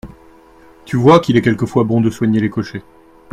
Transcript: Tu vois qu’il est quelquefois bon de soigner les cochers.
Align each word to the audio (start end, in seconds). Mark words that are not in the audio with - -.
Tu 0.85 0.97
vois 0.97 1.19
qu’il 1.19 1.37
est 1.37 1.43
quelquefois 1.43 1.83
bon 1.83 2.01
de 2.01 2.09
soigner 2.09 2.39
les 2.39 2.49
cochers. 2.49 2.81